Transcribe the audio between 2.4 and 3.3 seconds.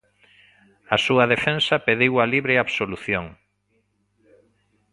absolución.